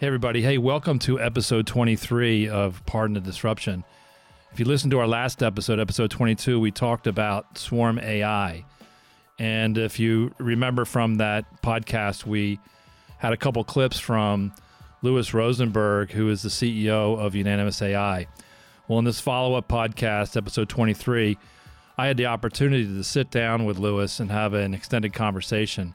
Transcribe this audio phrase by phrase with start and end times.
[0.00, 0.42] Hey, everybody.
[0.42, 3.82] Hey, welcome to episode 23 of Pardon the Disruption.
[4.52, 8.64] If you listened to our last episode, episode 22, we talked about Swarm AI.
[9.40, 12.60] And if you remember from that podcast, we
[13.18, 14.52] had a couple clips from
[15.02, 18.28] Louis Rosenberg, who is the CEO of Unanimous AI.
[18.86, 21.36] Well, in this follow up podcast, episode 23,
[21.98, 25.92] I had the opportunity to sit down with Lewis and have an extended conversation.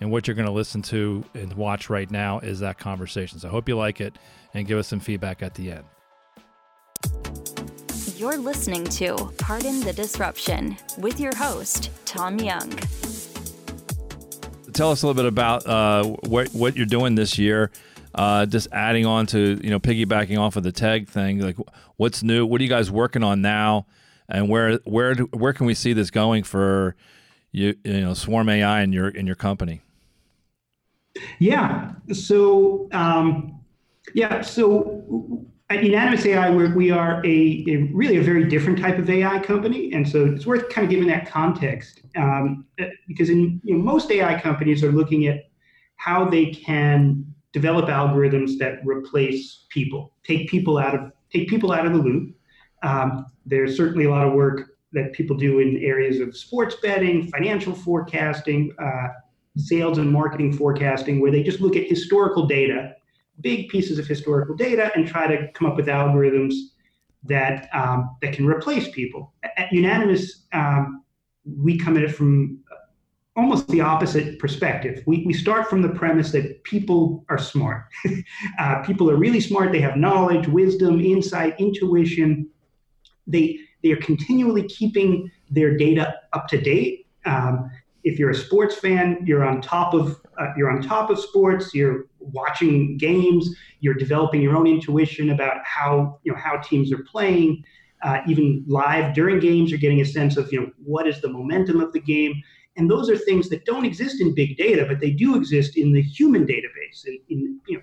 [0.00, 3.38] And what you're going to listen to and watch right now is that conversation.
[3.38, 4.16] So I hope you like it
[4.52, 5.84] and give us some feedback at the end.
[8.16, 12.70] You're listening to Pardon the Disruption with your host, Tom Young.
[14.72, 17.70] Tell us a little bit about uh, what, what you're doing this year.
[18.14, 21.56] Uh, just adding on to, you know, piggybacking off of the tag thing, like
[21.96, 22.46] what's new?
[22.46, 23.86] What are you guys working on now?
[24.28, 26.94] And where where where can we see this going for
[27.54, 29.80] you, you know, Swarm AI in your in your company?
[31.38, 31.92] Yeah.
[32.12, 33.60] So, um,
[34.12, 34.40] yeah.
[34.40, 39.08] So at Unanimous AI, we're, we are a, a, really a very different type of
[39.08, 42.66] AI company, and so it's worth kind of giving that context um,
[43.06, 45.48] because in you know, most AI companies are looking at
[45.94, 51.86] how they can develop algorithms that replace people, take people out of take people out
[51.86, 52.34] of the loop.
[52.82, 57.28] Um, there's certainly a lot of work that people do in areas of sports betting,
[57.28, 59.08] financial forecasting, uh,
[59.56, 62.94] sales and marketing forecasting, where they just look at historical data,
[63.40, 66.54] big pieces of historical data, and try to come up with algorithms
[67.24, 69.32] that um, that can replace people.
[69.56, 71.04] At Unanimous, um,
[71.44, 72.64] we come at it from
[73.36, 75.02] almost the opposite perspective.
[75.06, 77.86] We, we start from the premise that people are smart.
[78.58, 79.72] uh, people are really smart.
[79.72, 82.48] They have knowledge, wisdom, insight, intuition.
[83.26, 87.06] They they are continually keeping their data up to date.
[87.26, 87.70] Um,
[88.02, 91.72] if you're a sports fan, you're on top of uh, you're on top of sports.
[91.74, 93.54] You're watching games.
[93.80, 97.62] You're developing your own intuition about how you know how teams are playing.
[98.02, 101.28] Uh, even live during games, you're getting a sense of you know what is the
[101.28, 102.34] momentum of the game.
[102.76, 105.92] And those are things that don't exist in big data, but they do exist in
[105.92, 107.82] the human database, in, in you know,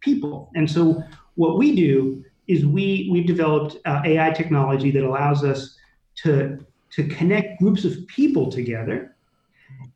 [0.00, 0.50] people.
[0.54, 1.02] And so
[1.34, 5.76] what we do is we we've developed uh, AI technology that allows us
[6.16, 6.58] to
[6.90, 9.16] to connect groups of people together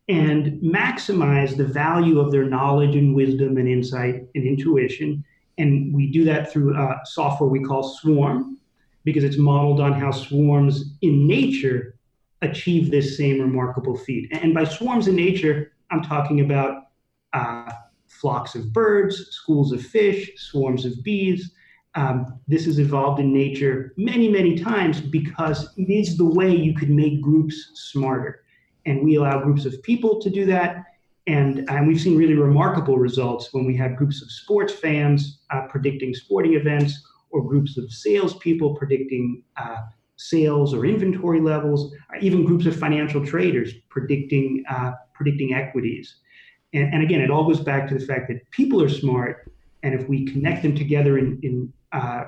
[0.08, 5.24] and maximize the value of their knowledge and wisdom and insight and intuition.
[5.58, 8.58] And we do that through uh, software we call Swarm,
[9.04, 11.96] because it's modeled on how swarms in nature
[12.42, 14.28] achieve this same remarkable feat.
[14.32, 16.84] And by swarms in nature, I'm talking about
[17.32, 17.72] uh,
[18.08, 21.52] flocks of birds, schools of fish, swarms of bees.
[21.96, 26.74] Um, this has evolved in nature many, many times because it is the way you
[26.74, 28.44] could make groups smarter
[28.84, 30.84] and we allow groups of people to do that.
[31.26, 35.62] And, and we've seen really remarkable results when we have groups of sports fans uh,
[35.68, 39.78] predicting sporting events or groups of salespeople predicting uh,
[40.16, 46.16] sales or inventory levels, or even groups of financial traders predicting, uh, predicting equities.
[46.72, 49.50] And, and, again, it all goes back to the fact that people are smart,
[49.82, 52.24] and if we connect them together in, in uh,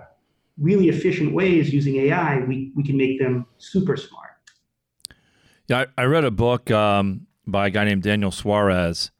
[0.58, 4.30] really efficient ways using AI, we, we can make them super smart.
[5.68, 9.10] Yeah, I, I read a book um, by a guy named Daniel Suarez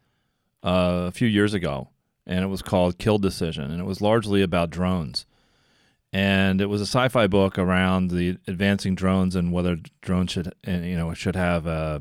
[0.63, 1.89] uh, a few years ago,
[2.27, 5.27] and it was called Kill Decision, and it was largely about drones.
[6.11, 10.97] And it was a sci-fi book around the advancing drones and whether drones should, you
[10.97, 12.01] know, should have uh,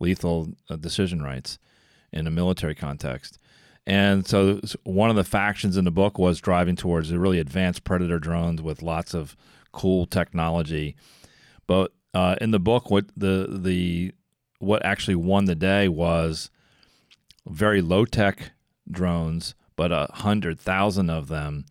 [0.00, 1.58] lethal uh, decision rights
[2.12, 3.38] in a military context.
[3.88, 8.18] And so one of the factions in the book was driving towards really advanced predator
[8.18, 9.34] drones with lots of
[9.72, 10.94] cool technology.
[11.66, 14.12] But uh, in the book, what the the
[14.58, 16.50] what actually won the day was
[17.46, 18.52] very low tech
[18.90, 21.64] drones, but a hundred thousand of them,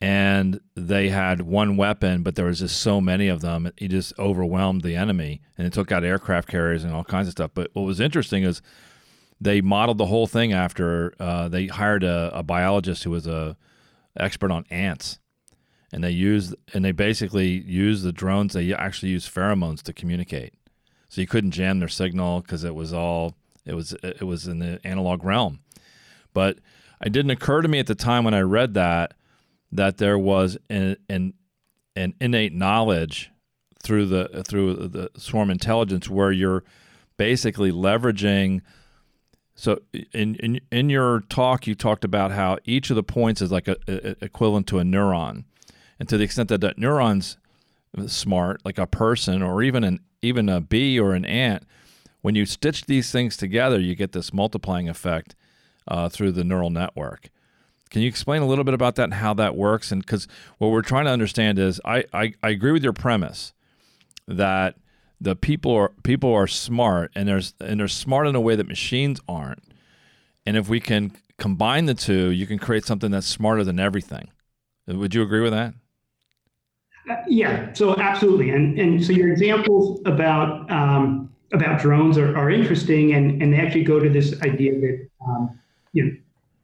[0.00, 4.18] and they had one weapon, but there was just so many of them, it just
[4.18, 7.50] overwhelmed the enemy, and it took out aircraft carriers and all kinds of stuff.
[7.52, 8.62] But what was interesting is
[9.44, 13.56] they modeled the whole thing after uh, they hired a, a biologist who was a
[14.16, 15.18] expert on ants
[15.92, 18.54] and they use and they basically use the drones.
[18.54, 20.54] They actually use pheromones to communicate.
[21.08, 23.34] So you couldn't jam their signal because it was all
[23.66, 25.60] it was it was in the analog realm.
[26.32, 26.58] But
[27.04, 29.14] it didn't occur to me at the time when I read that
[29.72, 31.34] that there was an an,
[31.94, 33.30] an innate knowledge
[33.82, 36.64] through the through the swarm intelligence where you're
[37.18, 38.62] basically leveraging
[39.54, 39.80] so
[40.12, 43.68] in, in in your talk you talked about how each of the points is like
[43.68, 45.44] a, a equivalent to a neuron
[45.98, 47.36] and to the extent that that neuron's
[48.06, 51.64] smart, like a person or even an even a bee or an ant,
[52.22, 55.34] when you stitch these things together, you get this multiplying effect
[55.86, 57.28] uh, through the neural network.
[57.90, 59.92] Can you explain a little bit about that and how that works?
[59.92, 60.26] And because
[60.58, 63.52] what we're trying to understand is, I, I, I agree with your premise
[64.26, 64.76] that
[65.24, 68.68] the people are people are smart and there's and they're smart in a way that
[68.68, 69.62] machines aren't.
[70.46, 74.28] And if we can combine the two, you can create something that's smarter than everything.
[74.86, 75.74] Would you agree with that?
[77.10, 82.50] Uh, yeah, so absolutely, and and so your examples about um, about drones are, are
[82.50, 85.58] interesting, and and they actually go to this idea that um,
[85.92, 86.12] you know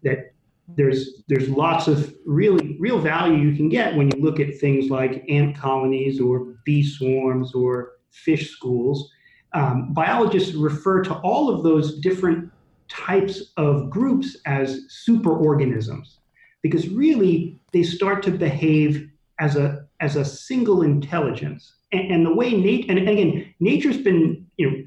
[0.03, 0.33] that
[0.77, 4.91] there's there's lots of really real value you can get when you look at things
[4.91, 9.11] like ant colonies or bee swarms or fish schools.
[9.53, 12.51] Um, biologists refer to all of those different
[12.89, 16.17] types of groups as superorganisms
[16.63, 19.09] because really they start to behave
[19.39, 21.75] as a as a single intelligence.
[21.93, 24.85] And, and the way nature, and again, nature's been you know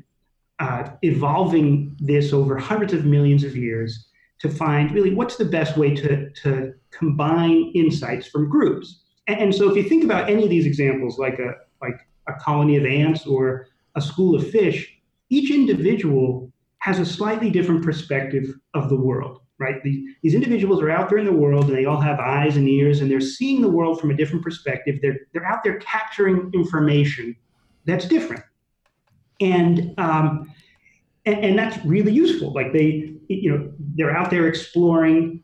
[0.60, 4.08] uh, evolving this over hundreds of millions of years
[4.40, 9.02] to find really what's the best way to, to combine insights from groups.
[9.28, 12.34] And, and so if you think about any of these examples, like a like a
[12.34, 14.98] colony of ants or a school of fish,
[15.30, 19.82] each individual has a slightly different perspective of the world, right?
[19.84, 22.68] These, these individuals are out there in the world and they all have eyes and
[22.68, 25.00] ears and they're seeing the world from a different perspective.
[25.02, 27.36] They're, they're out there capturing information
[27.86, 28.44] that's different.
[29.40, 30.52] And, um,
[31.26, 32.54] and, and that's really useful.
[32.54, 35.44] Like they, you know, they're out there exploring,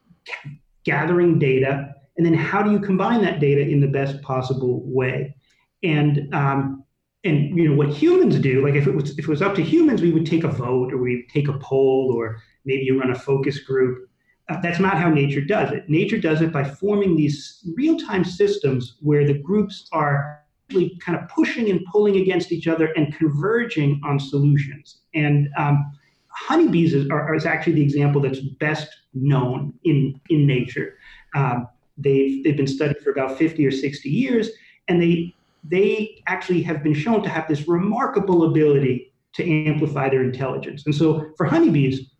[0.83, 5.35] gathering data, and then how do you combine that data in the best possible way?
[5.83, 6.83] And um,
[7.23, 9.63] and you know what humans do, like if it was if it was up to
[9.63, 13.11] humans, we would take a vote or we take a poll or maybe you run
[13.11, 14.09] a focus group.
[14.49, 15.87] Uh, that's not how nature does it.
[15.89, 21.69] Nature does it by forming these real-time systems where the groups are kind of pushing
[21.69, 25.01] and pulling against each other and converging on solutions.
[25.13, 25.91] And um,
[26.29, 30.97] honeybees is, are, is, actually the example that's best known in, in nature.
[31.35, 31.67] Um,
[31.97, 34.49] they've, they've been studied for about 50 or 60 years,
[34.87, 35.33] and they,
[35.63, 40.85] they actually have been shown to have this remarkable ability to amplify their intelligence.
[40.85, 42.11] And so for honeybees,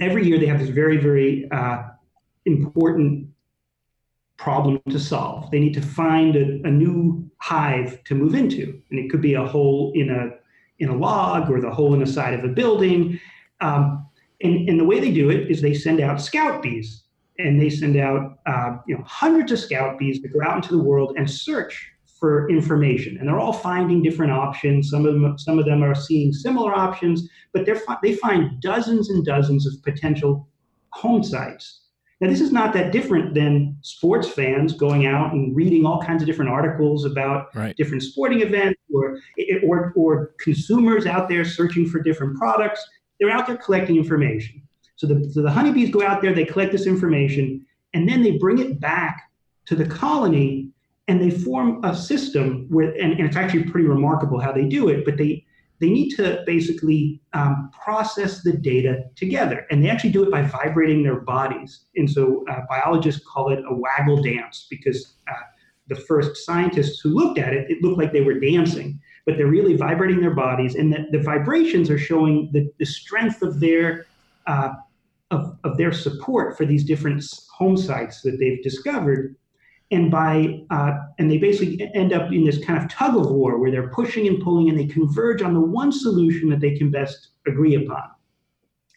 [0.00, 1.82] every year they have this very, very uh,
[2.46, 3.28] important
[4.36, 5.50] problem to solve.
[5.50, 9.34] They need to find a, a, new hive to move into, and it could be
[9.34, 10.30] a hole in a
[10.82, 13.20] in a log or the hole in the side of a building.
[13.60, 14.06] Um,
[14.42, 17.04] and, and the way they do it is they send out scout bees,
[17.38, 20.74] and they send out uh, you know hundreds of scout bees that go out into
[20.74, 24.90] the world and search for information, and they're all finding different options.
[24.90, 29.10] Some of them some of them are seeing similar options, but they're they find dozens
[29.10, 30.46] and dozens of potential
[30.92, 31.80] home sites
[32.20, 36.22] now, this is not that different than sports fans going out and reading all kinds
[36.22, 37.74] of different articles about right.
[37.76, 39.18] different sporting events or,
[39.66, 42.86] or, or consumers out there searching for different products.
[43.18, 44.62] They're out there collecting information.
[44.96, 47.64] So the, so the honeybees go out there, they collect this information,
[47.94, 49.30] and then they bring it back
[49.64, 50.69] to the colony
[51.10, 54.88] and they form a system where, and, and it's actually pretty remarkable how they do
[54.88, 55.44] it, but they,
[55.80, 59.66] they need to basically um, process the data together.
[59.70, 61.86] And they actually do it by vibrating their bodies.
[61.96, 65.42] And so uh, biologists call it a waggle dance because uh,
[65.88, 69.48] the first scientists who looked at it, it looked like they were dancing, but they're
[69.48, 70.76] really vibrating their bodies.
[70.76, 74.06] And the, the vibrations are showing the, the strength of their,
[74.46, 74.74] uh,
[75.32, 79.34] of, of their support for these different home sites that they've discovered
[79.90, 83.58] and by uh, and they basically end up in this kind of tug of war
[83.58, 86.90] where they're pushing and pulling and they converge on the one solution that they can
[86.90, 88.02] best agree upon.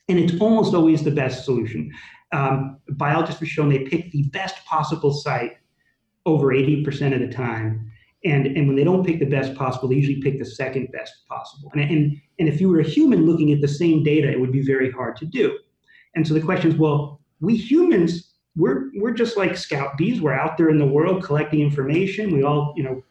[0.10, 1.92] And it's almost always the best solution.
[2.32, 5.58] Um, biologists have shown they pick the best possible site
[6.26, 7.92] over 80% of the time.
[8.26, 11.28] And, and when they don't pick the best possible they usually pick the second best
[11.28, 11.72] possible.
[11.74, 14.52] And, and, and if you were a human looking at the same data it would
[14.52, 15.58] be very hard to do.
[16.16, 20.22] And so the question is well we humans we're we're just like scout bees.
[20.22, 22.32] We're out there in the world collecting information.
[22.32, 23.04] We all, you know,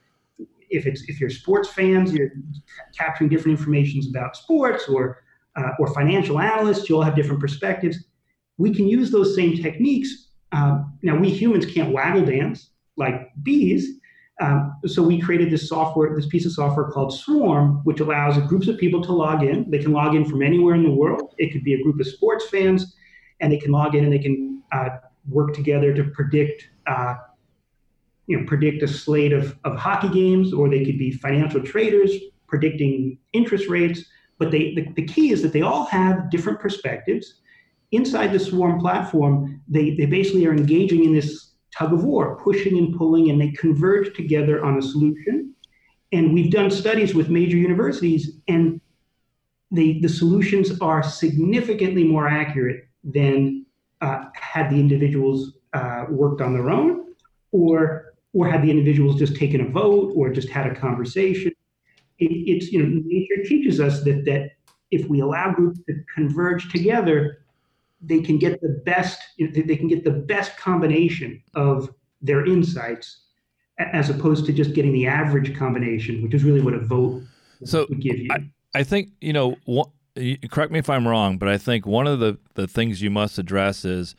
[0.70, 2.30] if it's if you're sports fans, you're
[2.96, 5.22] capturing different informations about sports, or
[5.56, 6.88] uh, or financial analysts.
[6.88, 8.04] You all have different perspectives.
[8.58, 10.28] We can use those same techniques.
[10.52, 13.98] Um, now, we humans can't waggle dance like bees.
[14.40, 18.66] Um, so we created this software, this piece of software called Swarm, which allows groups
[18.66, 19.70] of people to log in.
[19.70, 21.34] They can log in from anywhere in the world.
[21.38, 22.94] It could be a group of sports fans,
[23.40, 24.88] and they can log in and they can uh,
[25.28, 27.14] work together to predict uh,
[28.26, 32.10] you know predict a slate of, of hockey games or they could be financial traders
[32.46, 34.04] predicting interest rates.
[34.38, 37.40] But they the, the key is that they all have different perspectives.
[37.92, 42.76] Inside the swarm platform they, they basically are engaging in this tug of war pushing
[42.78, 45.54] and pulling and they converge together on a solution.
[46.12, 48.80] And we've done studies with major universities and
[49.70, 53.61] the, the solutions are significantly more accurate than
[54.02, 57.14] uh, had the individuals uh, worked on their own,
[57.52, 61.52] or or had the individuals just taken a vote or just had a conversation.
[62.18, 64.50] It, it's you know nature teaches us that that
[64.90, 67.44] if we allow groups to converge together,
[68.02, 71.88] they can get the best they can get the best combination of
[72.20, 73.20] their insights
[73.78, 77.22] as opposed to just getting the average combination, which is really what a vote
[77.64, 78.28] so would give you.
[78.30, 79.56] I, I think you know.
[79.64, 79.90] One,
[80.50, 83.38] correct me if I'm wrong, but I think one of the the things you must
[83.38, 84.14] address is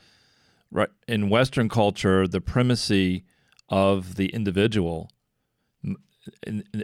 [0.72, 3.24] right in Western culture the primacy
[3.70, 5.10] of the individual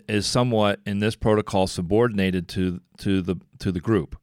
[0.07, 4.17] is somewhat in this protocol subordinated to to the to the group.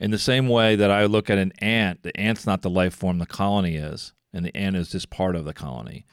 [0.00, 2.94] In the same way that I look at an ant, the ant's not the life
[2.94, 6.04] form the colony is, and the ant is just part of the colony.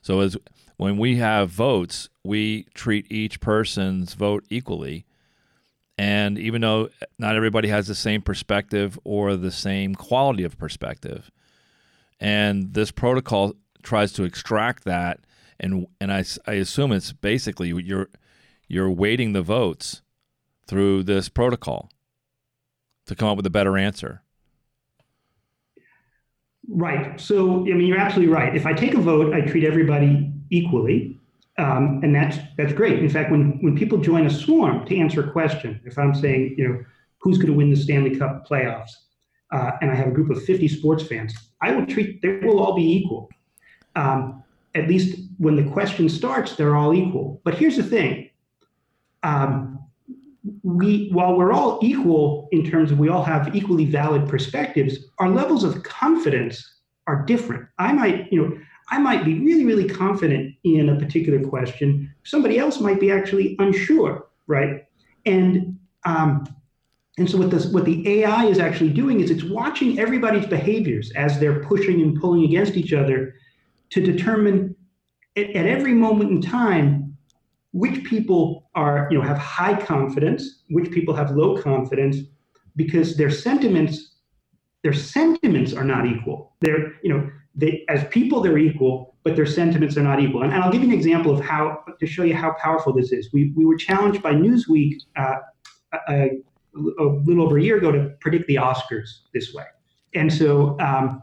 [0.00, 0.36] So as
[0.76, 5.04] when we have votes, we treat each person's vote equally.
[5.98, 11.30] And even though not everybody has the same perspective or the same quality of perspective,
[12.20, 15.18] and this protocol tries to extract that,
[15.58, 18.08] and and I, I assume it's basically you're
[18.68, 20.02] you're weighting the votes
[20.68, 21.90] through this protocol
[23.06, 24.22] to come up with a better answer.
[26.68, 27.18] Right.
[27.18, 28.54] So, I mean, you're absolutely right.
[28.54, 31.18] If I take a vote, I treat everybody equally,
[31.58, 33.00] um, and that's that's great.
[33.00, 36.54] In fact, when when people join a swarm to answer a question, if I'm saying,
[36.56, 36.84] you know,
[37.18, 38.90] who's going to win the Stanley Cup playoffs,
[39.52, 42.60] uh, and I have a group of 50 sports fans, I will treat they will
[42.60, 43.28] all be equal.
[43.96, 47.40] Um, at least when the question starts, they're all equal.
[47.44, 48.30] But here's the thing.
[49.24, 49.80] Um,
[50.62, 55.28] we while we're all equal in terms of we all have equally valid perspectives our
[55.28, 58.58] levels of confidence are different i might you know
[58.90, 63.56] i might be really really confident in a particular question somebody else might be actually
[63.58, 64.86] unsure right
[65.26, 66.46] and um,
[67.18, 71.10] and so what this what the ai is actually doing is it's watching everybody's behaviors
[71.12, 73.34] as they're pushing and pulling against each other
[73.90, 74.74] to determine
[75.36, 77.08] at, at every moment in time
[77.72, 82.16] which people are, you know, have high confidence, which people have low confidence,
[82.76, 84.16] because their sentiments,
[84.82, 86.54] their sentiments are not equal.
[86.60, 90.42] They're, you know, they, as people they're equal, but their sentiments are not equal.
[90.42, 93.12] And, and, I'll give you an example of how to show you how powerful this
[93.12, 93.30] is.
[93.32, 95.36] We we were challenged by Newsweek uh,
[96.08, 96.30] a,
[96.98, 99.64] a, little over a year ago to predict the Oscars this way,
[100.14, 101.22] and so um,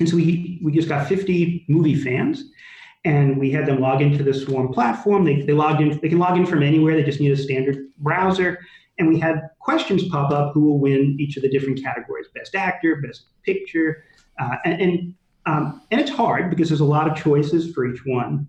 [0.00, 2.44] and so we we just got 50 movie fans
[3.04, 5.24] and we had them log into the Swarm platform.
[5.24, 5.98] They, they logged in.
[6.00, 6.96] They can log in from anywhere.
[6.96, 8.58] They just need a standard browser.
[8.98, 12.26] And we had questions pop up: who will win each of the different categories?
[12.34, 14.04] Best actor, best picture,
[14.40, 15.14] uh, and and,
[15.48, 18.46] um, and it's hard because there's a lot of choices for each one.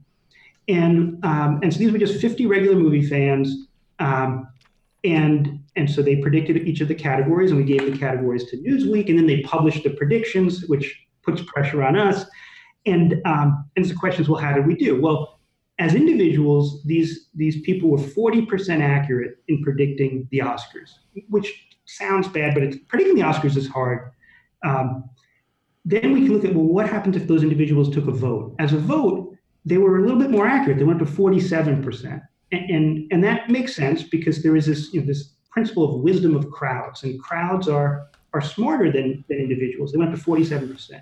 [0.68, 3.68] And um, and so these were just 50 regular movie fans.
[4.00, 4.48] Um,
[5.06, 8.58] and and so they predicted each of the categories, and we gave the categories to
[8.58, 12.26] Newsweek, and then they published the predictions, which puts pressure on us.
[12.86, 15.02] And um, and the question is, well, how did we do?
[15.02, 15.40] Well,
[15.80, 20.92] as individuals, these these people were 40% accurate in predicting the Oscars,
[21.30, 24.12] which sounds bad, but it's, predicting the Oscars is hard.
[24.66, 25.10] Um,
[25.90, 28.56] then we can look at well, what happens if those individuals took a vote?
[28.60, 30.78] As a vote, they were a little bit more accurate.
[30.78, 35.08] They went to 47%, and and, that makes sense because there is this you know,
[35.08, 39.92] this principle of wisdom of crowds, and crowds are are smarter than, than individuals.
[39.92, 41.02] They went to 47%.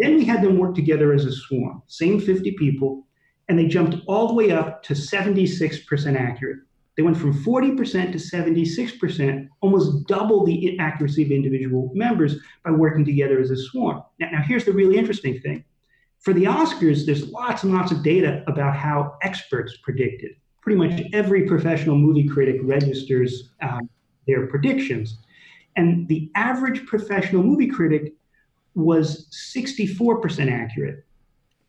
[0.00, 3.06] Then we had them work together as a swarm, same 50 people,
[3.48, 6.58] and they jumped all the way up to 76% accurate.
[7.00, 13.06] They went from 40% to 76%, almost double the accuracy of individual members by working
[13.06, 14.02] together as a swarm.
[14.18, 15.64] Now, now, here's the really interesting thing.
[16.18, 20.32] For the Oscars, there's lots and lots of data about how experts predicted.
[20.60, 23.88] Pretty much every professional movie critic registers um,
[24.26, 25.20] their predictions.
[25.76, 28.12] And the average professional movie critic
[28.74, 31.06] was 64% accurate.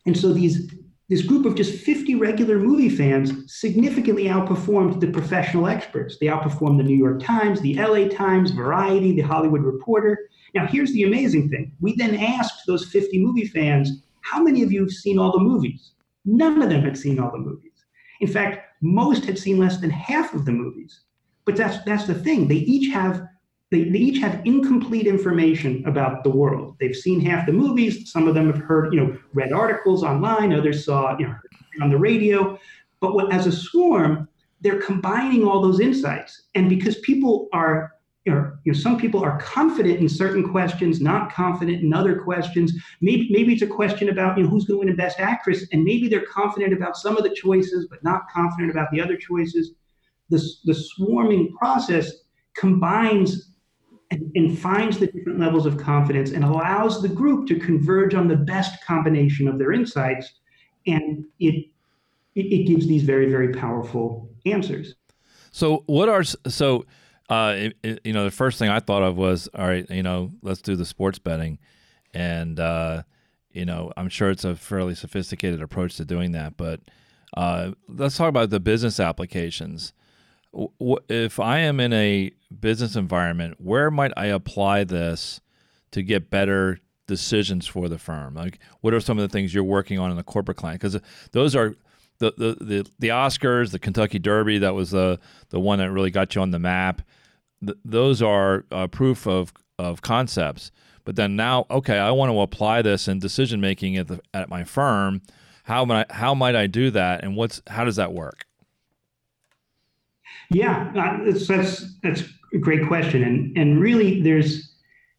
[0.05, 0.73] And so these
[1.12, 6.18] this group of just 50 regular movie fans significantly outperformed the professional experts.
[6.18, 10.18] They outperformed the New York Times, the LA Times, Variety, the Hollywood Reporter.
[10.56, 11.74] Now, here's the amazing thing.
[11.82, 13.91] We then asked those 50 movie fans,
[14.22, 15.91] how many of you have seen all the movies?
[16.24, 17.84] None of them had seen all the movies.
[18.22, 21.01] In fact, most had seen less than half of the movies.
[21.44, 22.48] But that's that's the thing.
[22.48, 23.27] They each have
[23.71, 26.75] they, they each have incomplete information about the world.
[26.79, 28.11] They've seen half the movies.
[28.11, 30.53] Some of them have heard, you know, read articles online.
[30.53, 31.35] Others saw, you know,
[31.81, 32.59] on the radio.
[32.99, 34.27] But what, as a swarm,
[34.59, 36.49] they're combining all those insights.
[36.53, 37.93] And because people are,
[38.25, 42.19] you know, you know, some people are confident in certain questions, not confident in other
[42.19, 42.73] questions.
[42.99, 45.65] Maybe maybe it's a question about you know who's going to win a best actress,
[45.71, 49.17] and maybe they're confident about some of the choices, but not confident about the other
[49.17, 49.71] choices.
[50.29, 52.11] The, the swarming process
[52.55, 53.50] combines
[54.12, 58.27] and, and finds the different levels of confidence and allows the group to converge on
[58.27, 60.34] the best combination of their insights.
[60.86, 61.68] And it,
[62.36, 64.96] it, it gives these very, very powerful answers.
[65.51, 66.86] So, what are so?
[67.30, 70.03] Uh, it, it, you know, the first thing I thought of was, all right, you
[70.03, 71.60] know, let's do the sports betting,
[72.13, 73.03] and uh,
[73.51, 76.58] you know, I'm sure it's a fairly sophisticated approach to doing that.
[76.58, 76.82] But
[77.36, 79.94] uh, let's talk about the business applications.
[81.10, 85.41] If I am in a business environment, where might I apply this
[85.91, 88.34] to get better decisions for the firm?
[88.34, 90.81] Like, what are some of the things you're working on in the corporate client?
[90.81, 91.00] Because
[91.31, 91.75] those are
[92.20, 96.12] the, the, the, the Oscars, the Kentucky Derby, that was the, the one that really
[96.12, 97.01] got you on the map.
[97.65, 100.72] Th- those are uh, proof of, of concepts.
[101.03, 104.50] But then now, okay, I want to apply this in decision making at, the, at
[104.50, 105.22] my firm.
[105.63, 108.46] How might I, how might I do that, and what's how does that work?
[110.53, 114.75] Yeah, uh, that's, that's that's a great question, and and really, there's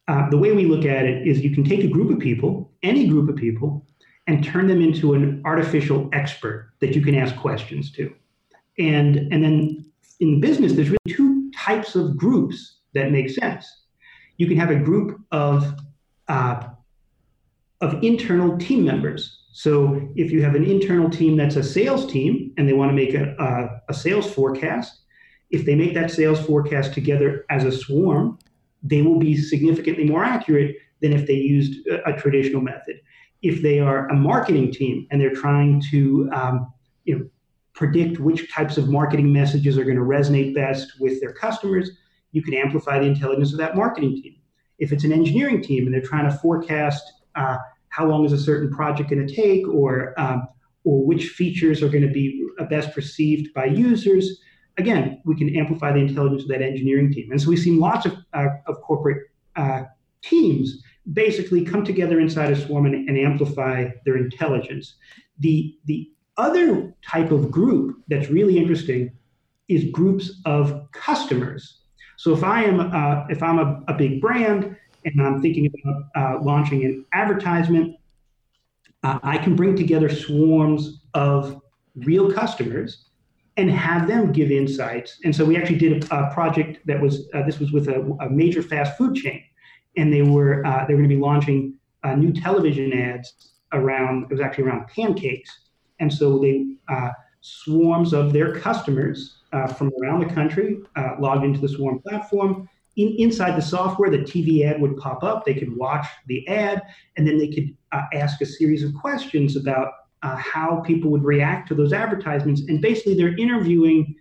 [0.09, 2.71] uh, the way we look at it is you can take a group of people,
[2.83, 3.87] any group of people,
[4.27, 8.13] and turn them into an artificial expert that you can ask questions to.
[8.79, 13.67] And, and then in business, there's really two types of groups that make sense.
[14.39, 15.75] You can have a group of,
[16.29, 16.65] uh,
[17.81, 19.39] of internal team members.
[19.53, 22.95] So if you have an internal team that's a sales team and they want to
[22.95, 25.02] make a, a, a sales forecast,
[25.53, 28.39] if they make that sales forecast together as a swarm,
[28.83, 32.97] they will be significantly more accurate than if they used a, a traditional method
[33.43, 36.73] if they are a marketing team and they're trying to um,
[37.05, 37.29] you know,
[37.75, 41.91] predict which types of marketing messages are going to resonate best with their customers,
[42.31, 44.37] you can amplify the intelligence of that marketing team.
[44.79, 47.03] If it's an engineering team and they're trying to forecast
[47.35, 50.47] uh, how long is a certain project going to take or um,
[50.85, 54.41] or which features are going to be best perceived by users,
[54.79, 57.31] again, we can amplify the intelligence of that engineering team.
[57.31, 59.85] And so we've seen lots of, uh, of corporate uh,
[60.23, 64.95] teams basically come together inside a swarm and, and amplify their intelligence.
[65.41, 69.13] The, the other type of group that's really interesting
[69.69, 71.81] is groups of customers.
[72.17, 76.03] So if I am uh, if I'm a, a, big brand and I'm thinking about
[76.15, 77.97] uh, launching an advertisement,
[79.03, 81.61] uh, I can bring together swarms of
[81.97, 83.07] real customers
[83.57, 85.19] and have them give insights.
[85.25, 88.01] And so we actually did a, a project that was uh, this was with a,
[88.21, 89.43] a major fast food chain,
[89.97, 94.25] and they were uh, they were going to be launching uh, new television ads around.
[94.25, 95.51] It was actually around pancakes,
[96.01, 97.11] and so they uh,
[97.41, 102.69] swarms of their customers uh, from around the country uh, logged into the Swarm platform.
[102.97, 105.45] In, inside the software, the TV ad would pop up.
[105.45, 106.83] They could watch the ad,
[107.17, 107.77] and then they could
[108.15, 112.63] ask a series of questions about how people would react to those advertisements.
[112.69, 114.15] And basically, they're interviewing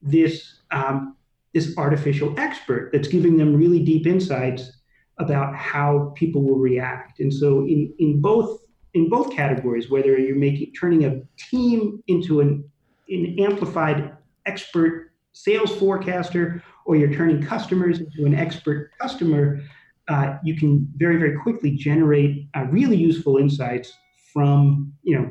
[0.00, 1.16] this um,
[1.54, 4.72] this artificial expert that's giving them really deep insights
[5.18, 7.20] about how people will react.
[7.20, 8.60] And so in, in both
[8.94, 12.64] in both categories, whether you're making turning a team into an,
[13.08, 14.16] an amplified
[14.46, 19.60] expert sales forecaster or you're turning customers into an expert customer,
[20.08, 23.92] uh, you can very, very quickly generate uh, really useful insights
[24.32, 25.30] from, you know,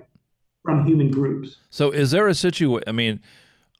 [0.67, 1.55] from human groups.
[1.69, 3.21] So is there a situation, I mean,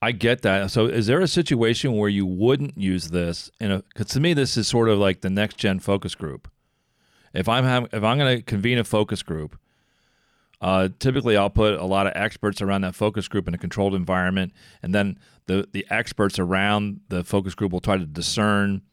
[0.02, 0.72] I get that.
[0.72, 3.52] So, is there a situation where you wouldn't use this?
[3.60, 6.50] In a, cause to me, this is sort of like the next gen focus group.
[7.34, 9.60] If I'm having, if I'm going to convene a focus group,
[10.62, 13.96] uh, typically I'll put a lot of experts around that focus group in a controlled
[13.96, 18.84] environment, and then the the experts around the focus group will try to discern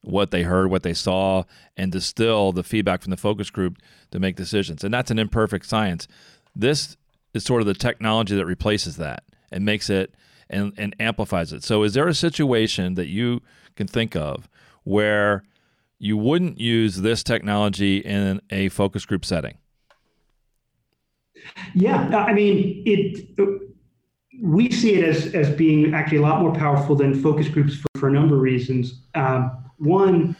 [0.00, 1.44] what they heard, what they saw,
[1.76, 3.76] and distill the feedback from the focus group
[4.10, 4.82] to make decisions.
[4.82, 6.08] And that's an imperfect science.
[6.54, 6.96] This
[7.36, 9.22] is sort of the technology that replaces that
[9.52, 10.14] and makes it
[10.50, 11.62] and, and amplifies it.
[11.62, 13.42] So, is there a situation that you
[13.76, 14.48] can think of
[14.84, 15.44] where
[15.98, 19.58] you wouldn't use this technology in a focus group setting?
[21.74, 23.28] Yeah, I mean, it.
[24.42, 27.88] We see it as, as being actually a lot more powerful than focus groups for,
[27.98, 29.00] for a number of reasons.
[29.14, 30.36] Um, one,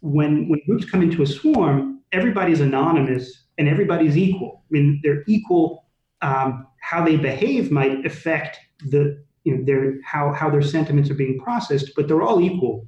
[0.00, 4.62] when when groups come into a swarm, everybody's anonymous and everybody's equal.
[4.62, 5.83] I mean, they're equal.
[6.24, 8.58] Um, how they behave might affect
[8.88, 12.86] the you know, their how how their sentiments are being processed, but they're all equal.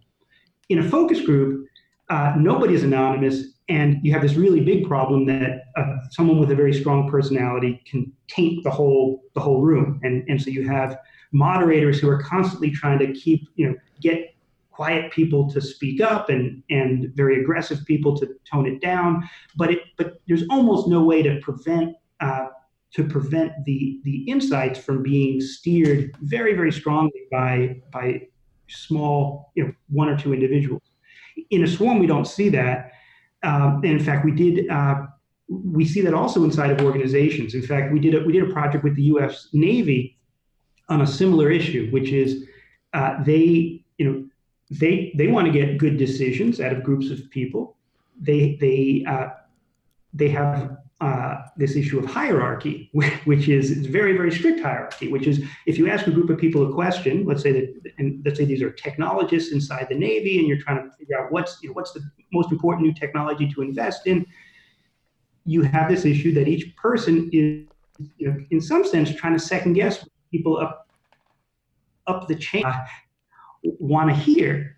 [0.68, 1.68] In a focus group,
[2.08, 6.50] uh, nobody is anonymous, and you have this really big problem that uh, someone with
[6.50, 10.66] a very strong personality can taint the whole the whole room, and and so you
[10.66, 10.98] have
[11.32, 14.34] moderators who are constantly trying to keep you know get
[14.70, 19.70] quiet people to speak up and and very aggressive people to tone it down, but
[19.70, 22.46] it but there's almost no way to prevent uh,
[22.96, 28.22] to prevent the the insights from being steered very very strongly by by
[28.68, 30.82] small you know one or two individuals
[31.50, 32.92] in a swarm, we don't see that.
[33.42, 34.68] Um, in fact, we did.
[34.68, 35.06] Uh,
[35.48, 37.54] we see that also inside of organizations.
[37.54, 39.48] In fact, we did a, we did a project with the U.S.
[39.52, 40.18] Navy
[40.88, 42.44] on a similar issue, which is
[42.94, 44.24] uh, they you know
[44.70, 47.76] they they want to get good decisions out of groups of people.
[48.20, 49.28] They they uh,
[50.12, 52.90] they have uh, this issue of hierarchy,
[53.24, 55.08] which is it's very very strict hierarchy.
[55.08, 58.22] Which is if you ask a group of people a question, let's say that and
[58.24, 61.58] let's say these are technologists inside the Navy, and you're trying to figure out what's
[61.62, 62.00] you know, what's the
[62.32, 64.24] most important new technology to invest in.
[65.44, 67.66] You have this issue that each person is,
[68.16, 70.88] you know, in some sense, trying to second guess people up
[72.06, 72.84] up the chain uh,
[73.62, 74.76] want to hear.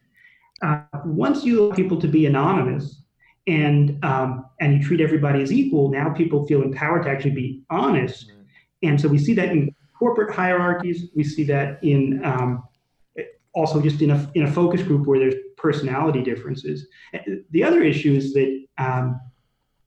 [0.62, 3.02] Uh, once you allow people to be anonymous
[3.48, 7.62] and um, and you treat everybody as equal, now people feel empowered to actually be
[7.70, 8.32] honest.
[8.82, 11.06] And so we see that in corporate hierarchies.
[11.16, 12.62] We see that in um,
[13.54, 16.87] also just in a in a focus group where there's personality differences.
[17.50, 19.20] The other issue is that um,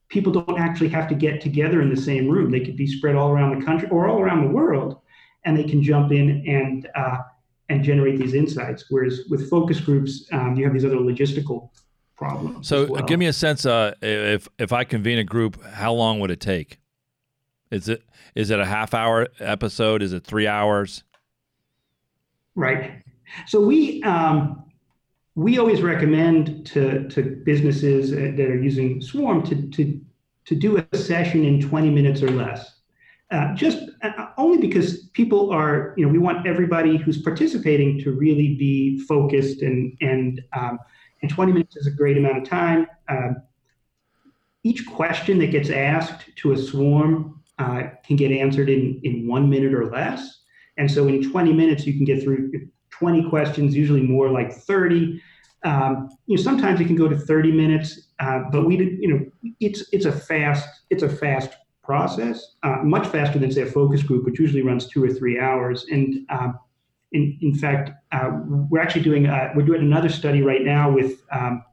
[0.10, 2.52] people don't actually have to get together in the same room.
[2.52, 5.02] They could be spread all around the country or all around the world,
[5.46, 7.20] and they can jump in and uh,
[7.70, 8.86] and generate these insights.
[8.90, 11.70] Whereas with focus groups, um, you have these other logistical
[12.22, 12.68] problems.
[12.68, 13.04] So, well.
[13.04, 13.66] give me a sense.
[13.66, 16.80] Uh, if if I convene a group, how long would it take?
[17.72, 18.04] Is it
[18.36, 20.02] is it a half hour episode?
[20.04, 21.04] Is it three hours?
[22.56, 23.04] Right.
[23.48, 24.64] So we um,
[25.36, 30.00] we always recommend to to businesses that are using Swarm to to
[30.46, 32.80] to do a session in 20 minutes or less.
[33.30, 38.12] Uh, just uh, only because people are, you know, we want everybody who's participating to
[38.12, 40.78] really be focused and and um,
[41.22, 42.88] and 20 minutes is a great amount of time.
[43.10, 43.38] Um,
[44.64, 49.50] each question that gets asked to a swarm uh, can get answered in in one
[49.50, 50.42] minute or less,
[50.78, 52.52] and so in 20 minutes you can get through
[52.92, 55.22] 20 questions, usually more like 30.
[55.64, 59.54] Um, you know, sometimes it can go to 30 minutes, uh, but we, you know,
[59.60, 61.52] it's it's a fast it's a fast
[61.84, 65.40] process, uh, much faster than say a focus group, which usually runs two or three
[65.40, 65.86] hours.
[65.92, 66.60] And um,
[67.12, 71.22] in, in fact, uh, we're actually doing uh, we're doing another study right now with
[71.32, 71.64] um,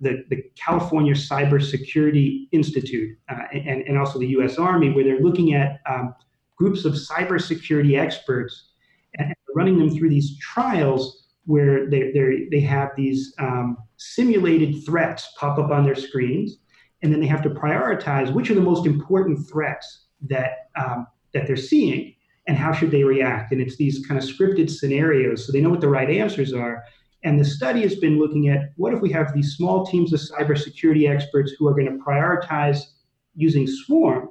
[0.00, 4.58] the, the California Cybersecurity Institute uh, and, and also the U.S.
[4.58, 6.14] Army, where they're looking at um,
[6.56, 8.70] groups of cybersecurity experts
[9.18, 12.12] and running them through these trials where they
[12.50, 16.58] they have these um, simulated threats pop up on their screens
[17.02, 21.46] and then they have to prioritize which are the most important threats that um, that
[21.46, 22.15] they're seeing
[22.46, 23.52] and how should they react?
[23.52, 26.84] And it's these kind of scripted scenarios so they know what the right answers are.
[27.24, 30.20] And the study has been looking at what if we have these small teams of
[30.20, 32.80] cybersecurity experts who are going to prioritize
[33.34, 34.30] using swarm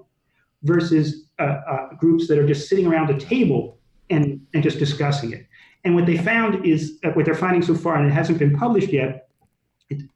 [0.63, 5.33] versus uh, uh, groups that are just sitting around a table and, and just discussing
[5.33, 5.45] it?
[5.83, 8.57] And what they found is uh, what they're finding so far and it hasn't been
[8.57, 9.29] published yet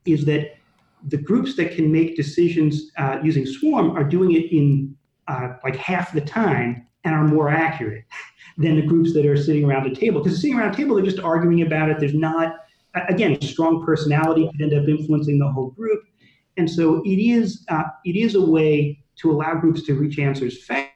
[0.06, 0.56] is that
[1.08, 4.96] the groups that can make decisions uh, using Swarm are doing it in
[5.28, 8.06] uh, like half the time and are more accurate
[8.58, 10.22] than the groups that are sitting around a table.
[10.22, 12.00] Because sitting around a table, they're just arguing about it.
[12.00, 12.58] There's not,
[13.08, 16.04] again, strong personality could end up influencing the whole group.
[16.58, 20.66] And so it is, uh, it is a way to allow groups to reach answers
[20.66, 20.92] faster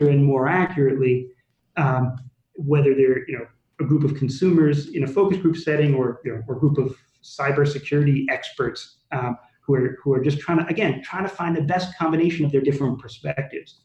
[0.00, 1.28] and more accurately,
[1.76, 2.16] um,
[2.54, 3.46] whether they're, you know,
[3.80, 6.78] a group of consumers in a focus group setting or, you know, or a group
[6.78, 11.56] of cybersecurity experts um, who are who are just trying to again trying to find
[11.56, 13.82] the best combination of their different perspectives.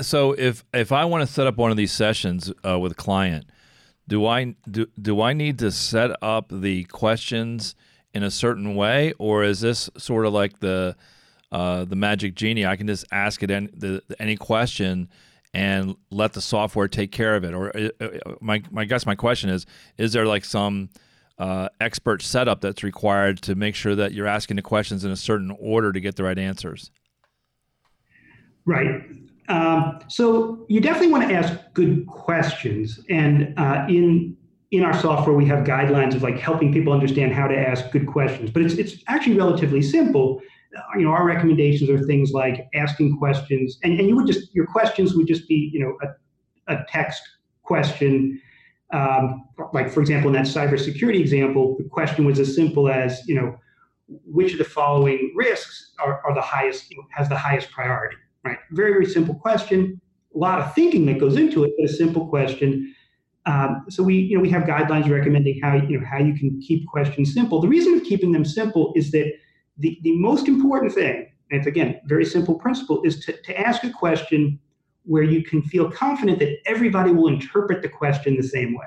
[0.00, 2.96] So if if I want to set up one of these sessions uh, with a
[2.96, 3.46] client,
[4.08, 7.74] do I do do I need to set up the questions
[8.14, 10.96] in a certain way, or is this sort of like the
[11.52, 12.66] uh, the magic genie?
[12.66, 15.08] I can just ask it any, the, any question
[15.52, 17.54] and let the software take care of it.
[17.54, 19.66] Or uh, uh my my guess my question is:
[19.98, 20.90] Is there like some
[21.40, 25.16] uh, expert setup that's required to make sure that you're asking the questions in a
[25.16, 26.90] certain order to get the right answers.
[28.66, 29.00] Right.
[29.50, 34.36] Um, so you definitely want to ask good questions, and uh, in
[34.70, 38.06] in our software we have guidelines of like helping people understand how to ask good
[38.06, 38.50] questions.
[38.50, 40.40] But it's it's actually relatively simple.
[40.76, 44.54] Uh, you know, our recommendations are things like asking questions, and, and you would just
[44.54, 47.22] your questions would just be you know a, a text
[47.62, 48.40] question
[48.92, 53.34] um, like for example, in that cybersecurity example, the question was as simple as, you
[53.34, 53.56] know,
[54.24, 58.58] which of the following risks are, are the highest, has the highest priority, right?
[58.70, 60.00] Very, very simple question.
[60.34, 62.94] A lot of thinking that goes into it, but a simple question.
[63.46, 66.60] Um, so we, you know, we have guidelines recommending how, you know, how you can
[66.60, 67.60] keep questions simple.
[67.60, 69.32] The reason of keeping them simple is that
[69.78, 73.82] the, the most important thing, and it's again, very simple principle, is to, to ask
[73.82, 74.60] a question
[75.04, 78.86] where you can feel confident that everybody will interpret the question the same way.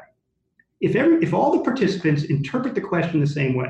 [0.80, 3.70] If, every, if all the participants interpret the question the same way,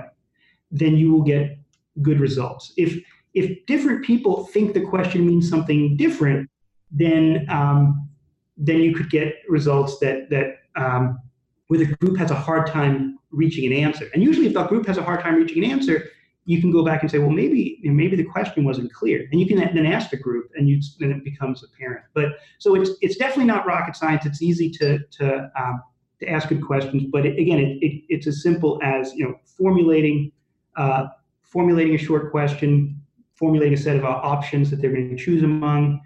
[0.69, 1.57] then you will get
[2.01, 2.73] good results.
[2.75, 3.01] If
[3.33, 6.49] if different people think the question means something different,
[6.91, 8.09] then um,
[8.57, 11.19] then you could get results that that um,
[11.67, 14.09] where the group has a hard time reaching an answer.
[14.13, 16.09] And usually, if the group has a hard time reaching an answer,
[16.45, 19.47] you can go back and say, well, maybe maybe the question wasn't clear, and you
[19.47, 22.05] can then ask the group, and you then it becomes apparent.
[22.13, 24.25] But so it's it's definitely not rocket science.
[24.25, 25.81] It's easy to to um,
[26.19, 29.35] to ask good questions, but it, again, it, it, it's as simple as you know
[29.57, 30.31] formulating
[30.75, 31.07] uh,
[31.41, 32.99] formulating a short question,
[33.43, 35.99] formulating a set of options that they're going to choose among,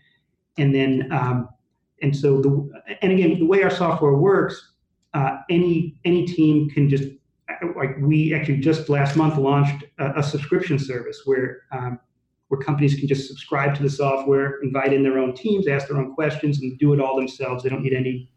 [0.57, 1.47] and then um,
[2.01, 4.73] and so the and again the way our software works,
[5.13, 7.03] uh, any any team can just
[7.75, 11.99] like we actually just last month launched a, a subscription service where um,
[12.47, 15.97] where companies can just subscribe to the software, invite in their own teams, ask their
[15.97, 17.61] own questions, and do it all themselves.
[17.61, 18.31] They don't need any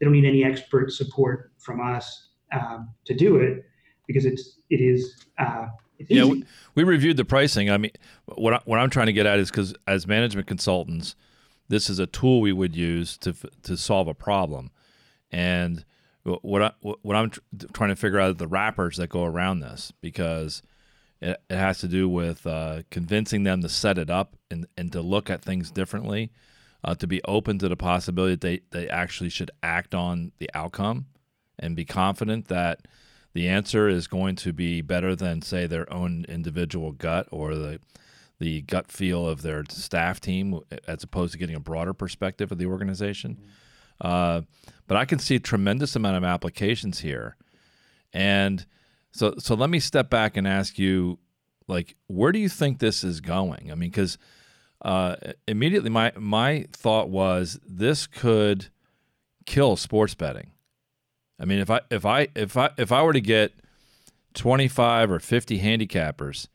[0.00, 3.66] they don't need any expert support from us um, to do it
[4.06, 5.66] because it's it is uh,
[6.08, 7.70] yeah, we, we, reviewed the pricing.
[7.70, 7.90] I mean,
[8.26, 11.16] what I, what I'm trying to get at is because as management consultants,
[11.68, 13.34] this is a tool we would use to
[13.64, 14.70] to solve a problem,
[15.30, 15.84] and
[16.22, 17.40] what I what I'm tr-
[17.72, 20.62] trying to figure out is the wrappers that go around this because
[21.20, 24.92] it, it has to do with uh, convincing them to set it up and and
[24.92, 26.30] to look at things differently,
[26.84, 30.50] uh, to be open to the possibility that they they actually should act on the
[30.54, 31.06] outcome,
[31.58, 32.86] and be confident that
[33.34, 37.80] the answer is going to be better than say their own individual gut or the
[38.40, 42.58] the gut feel of their staff team as opposed to getting a broader perspective of
[42.58, 43.34] the organization.
[43.34, 43.48] Mm-hmm.
[44.00, 44.42] Uh,
[44.86, 47.36] but I can see a tremendous amount of applications here,
[48.12, 48.64] and
[49.10, 51.18] so so let me step back and ask you,
[51.66, 53.72] like, where do you think this is going?
[53.72, 54.18] I mean, because
[54.82, 55.16] uh,
[55.48, 58.68] immediately my my thought was this could
[59.46, 60.52] kill sports betting.
[61.40, 63.52] I mean, if I if I if I if I were to get
[64.34, 66.48] 25 or 50 handicappers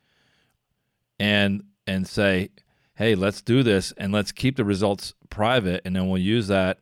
[1.20, 2.50] and and say,
[2.96, 6.80] "Hey, let's do this and let's keep the results private and then we'll use that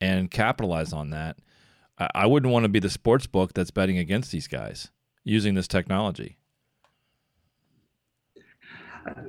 [0.00, 1.38] and capitalize on that."
[1.98, 4.90] I, I wouldn't want to be the sports book that's betting against these guys
[5.24, 6.36] using this technology.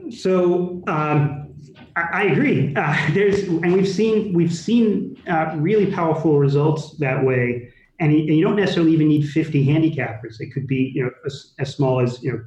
[0.10, 1.53] So um,
[1.95, 2.73] I, agree.
[2.75, 8.19] Uh, there's and we've seen we've seen uh, really powerful results that way and, you,
[8.19, 10.41] and you don't necessarily even need 50 handicappers.
[10.41, 12.43] It could be, you know, as, as small as, you know,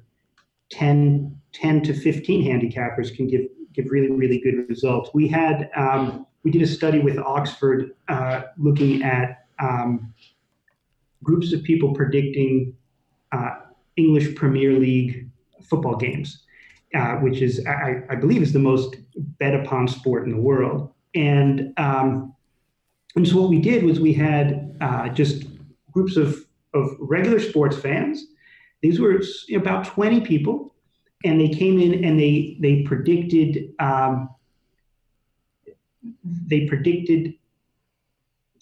[0.73, 3.43] 10, 10 to 15 handicappers can give
[3.75, 5.11] give really really good results.
[5.13, 10.15] We had um, we did a study with Oxford uh, looking at um,
[11.23, 12.75] groups of people predicting
[13.33, 13.57] uh,
[13.97, 15.29] English Premier League
[15.63, 16.45] football games,
[16.95, 20.93] uh, which is I, I, believe is the most bet upon sport in the world.
[21.15, 22.35] And um,
[23.17, 25.44] and so what we did was we had uh, just
[25.95, 28.27] groups of, of regular sports fans.
[28.83, 29.23] These were
[29.55, 30.75] about 20 people,
[31.25, 34.29] and they came in and they they predicted um,
[36.23, 37.35] they predicted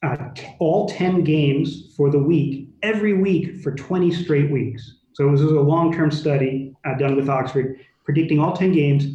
[0.04, 0.28] uh,
[0.60, 4.98] all 10 games for the week every week for 20 straight weeks.
[5.14, 9.06] So it was a long-term study uh, done with Oxford, predicting all 10 games.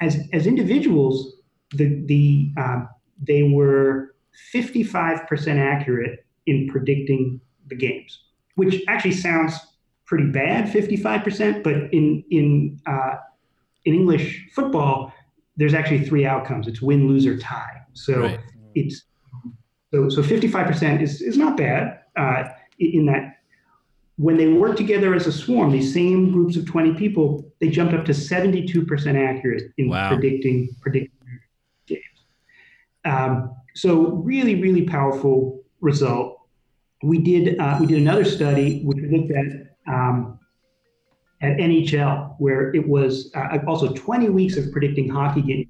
[0.00, 1.36] As as individuals,
[1.72, 2.84] the the uh,
[3.22, 4.14] they were
[4.54, 8.24] 55% accurate in predicting the games,
[8.56, 9.54] which actually sounds
[10.04, 11.62] pretty bad, 55%.
[11.62, 13.16] But in in uh,
[13.84, 15.12] in English football,
[15.56, 17.80] there's actually three outcomes: it's win, lose, or tie.
[17.94, 18.40] So right.
[18.74, 19.04] it's
[19.92, 22.44] so so 55% is is not bad uh,
[22.78, 23.36] in that.
[24.16, 27.94] When they work together as a swarm, these same groups of 20 people, they jumped
[27.94, 30.08] up to 72% accurate in wow.
[30.08, 31.40] predicting predicting
[31.86, 32.02] games.
[33.06, 36.39] Um, so really, really powerful result.
[37.02, 40.38] We did uh, we did another study which looked at um,
[41.42, 45.68] at NHL where it was uh, also 20 weeks of predicting hockey games.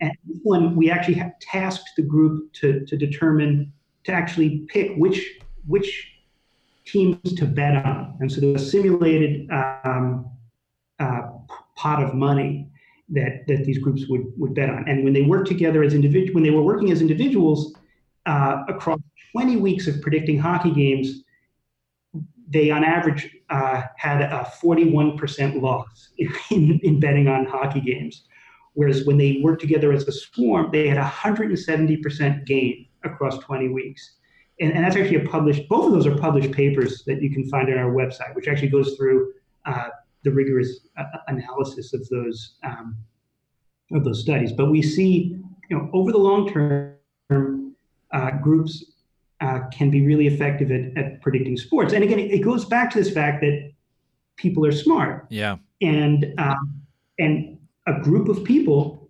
[0.00, 0.12] And
[0.44, 3.72] one we actually tasked the group to to determine
[4.04, 6.08] to actually pick which which
[6.86, 8.16] teams to bet on.
[8.20, 10.30] And so there was a simulated um,
[10.98, 11.22] uh,
[11.76, 12.70] pot of money
[13.10, 14.88] that that these groups would would bet on.
[14.88, 17.74] And when they worked together as individual, when they were working as individuals
[18.28, 19.00] uh, across
[19.32, 21.24] 20 weeks of predicting hockey games,
[22.50, 26.10] they on average uh, had a 41% loss
[26.50, 28.24] in, in betting on hockey games.
[28.74, 33.68] Whereas when they worked together as a swarm, they had a 170% gain across 20
[33.70, 34.16] weeks.
[34.60, 37.48] And, and, that's actually a published, both of those are published papers that you can
[37.48, 39.32] find on our website, which actually goes through
[39.66, 39.88] uh,
[40.24, 42.96] the rigorous uh, analysis of those um,
[43.92, 44.52] of those studies.
[44.52, 45.38] But we see,
[45.70, 46.97] you know, over the long term,
[48.12, 48.84] uh, groups
[49.40, 51.92] uh, can be really effective at, at predicting sports.
[51.92, 53.70] And again, it, it, goes back to this fact that
[54.36, 55.26] people are smart.
[55.30, 55.56] Yeah.
[55.80, 56.82] And um,
[57.18, 59.08] and a group of people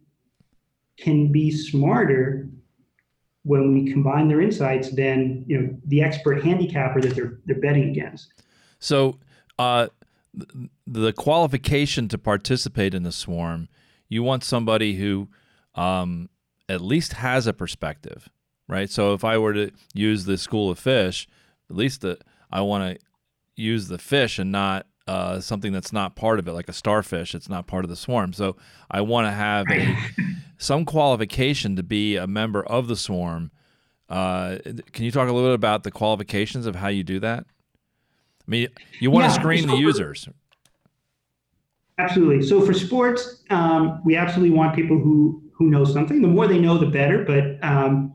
[0.98, 2.48] can be smarter
[3.44, 7.88] when we combine their insights than you know the expert handicapper that they're they're betting
[7.88, 8.34] against.
[8.78, 9.18] So,
[9.58, 9.88] uh,
[10.86, 13.68] the qualification to participate in the swarm,
[14.08, 15.28] you want somebody who
[15.74, 16.28] um,
[16.68, 18.28] at least has a perspective,
[18.68, 18.88] right?
[18.88, 21.26] So, if I were to use the school of fish,
[21.68, 22.18] at least the,
[22.50, 23.04] I want to
[23.56, 27.34] use the fish and not uh, something that's not part of it, like a starfish.
[27.34, 28.32] It's not part of the swarm.
[28.32, 28.56] So
[28.90, 29.96] I want to have a,
[30.58, 33.50] some qualification to be a member of the swarm.
[34.08, 34.58] Uh,
[34.92, 37.44] can you talk a little bit about the qualifications of how you do that?
[37.44, 38.68] I mean,
[39.00, 40.28] you want yeah, to screen so the users.
[41.98, 42.46] Absolutely.
[42.46, 46.22] So for sports, um, we absolutely want people who who know something.
[46.22, 47.24] The more they know, the better.
[47.24, 48.14] But um,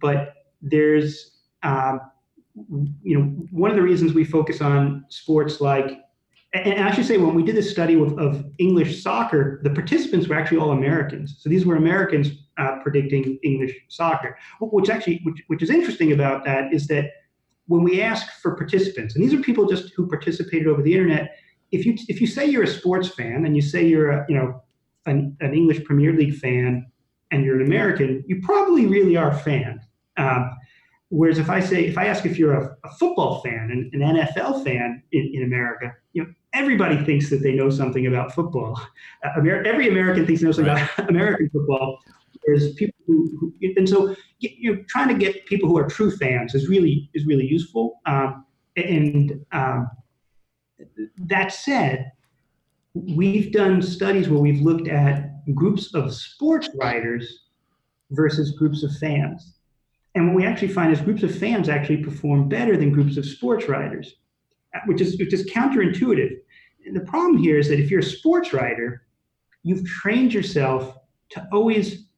[0.00, 2.00] but there's um,
[3.02, 6.00] you know, one of the reasons we focus on sports like,
[6.52, 10.26] and I should say, when we did this study of, of English soccer, the participants
[10.26, 11.36] were actually all Americans.
[11.38, 14.36] So these were Americans uh, predicting English soccer.
[14.60, 17.10] Which actually, which, which is interesting about that is that
[17.66, 21.36] when we ask for participants, and these are people just who participated over the internet,
[21.70, 24.34] if you if you say you're a sports fan and you say you're a you
[24.34, 24.60] know
[25.06, 26.90] an, an English Premier League fan
[27.30, 29.80] and you're an American, you probably really are a fan.
[30.20, 30.50] Um,
[31.10, 34.16] Whereas if I say, if I ask if you're a, a football fan, an, an
[34.16, 38.80] NFL fan in, in, America, you know, everybody thinks that they know something about football.
[39.22, 40.88] Uh, Amer- every American thinks they know something right.
[40.96, 41.98] about American football.
[42.42, 46.10] Whereas people who, who and so you know, trying to get people who are true
[46.10, 48.00] fans is really is really useful.
[48.06, 49.90] Um, and um,
[51.18, 52.12] that said,
[52.94, 57.42] we've done studies where we've looked at groups of sports writers
[58.10, 59.59] versus groups of fans
[60.14, 63.24] and what we actually find is groups of fans actually perform better than groups of
[63.24, 64.14] sports writers,
[64.86, 66.32] which is, which is counterintuitive.
[66.86, 69.06] And the problem here is that if you're a sports writer,
[69.62, 70.96] you've trained yourself
[71.30, 72.08] to always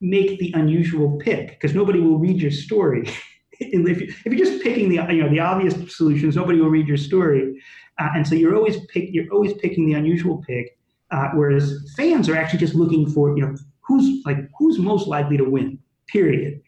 [0.00, 3.08] make the unusual pick because nobody will read your story.
[3.60, 6.96] if, you, are just picking the you know the obvious solutions, nobody will read your
[6.96, 7.60] story,
[7.98, 10.76] uh, and so you're always pick you're always picking the unusual pick.
[11.10, 15.36] Uh, whereas fans are actually just looking for you know who's like who's most likely
[15.36, 15.78] to win.
[16.06, 16.60] Period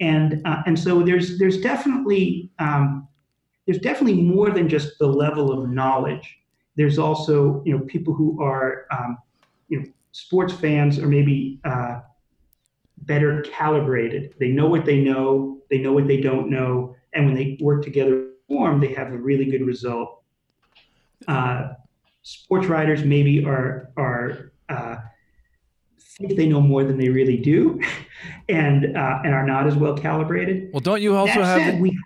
[0.00, 3.08] and uh, and so there's there's definitely um,
[3.66, 6.38] there's definitely more than just the level of knowledge.
[6.76, 9.18] There's also you know people who are um,
[9.68, 12.00] you know sports fans or maybe uh,
[12.98, 14.34] better calibrated.
[14.38, 15.58] They know what they know.
[15.70, 19.16] They know what they don't know, and when they work together, form they have a
[19.16, 20.22] really good result.
[21.26, 21.74] Uh,
[22.22, 24.96] sports writers maybe are are uh,
[26.18, 27.80] think they know more than they really do,
[28.48, 30.70] and uh, and are not as well calibrated.
[30.72, 31.98] Well, don't you also that have said, we,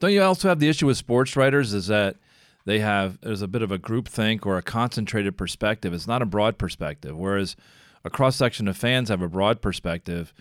[0.00, 2.16] don't you also have the issue with sports writers is that
[2.64, 5.92] they have there's a bit of a group think or a concentrated perspective.
[5.92, 7.56] It's not a broad perspective, whereas
[8.04, 10.32] a cross section of fans have a broad perspective.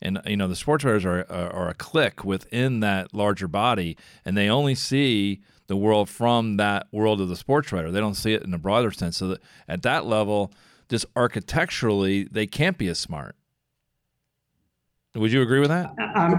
[0.00, 3.96] And you know the sports writers are, are, are a clique within that larger body,
[4.24, 7.92] and they only see the world from that world of the sports writer.
[7.92, 9.18] They don't see it in a broader sense.
[9.18, 10.52] So that at that level,
[10.92, 13.34] just architecturally, they can't be as smart.
[15.14, 15.90] Would you agree with that?
[16.14, 16.38] Um,